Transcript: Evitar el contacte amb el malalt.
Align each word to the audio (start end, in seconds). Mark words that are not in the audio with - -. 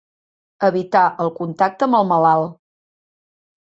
Evitar 0.69 1.03
el 1.27 1.31
contacte 1.41 1.89
amb 1.91 2.01
el 2.01 2.11
malalt. 2.15 2.61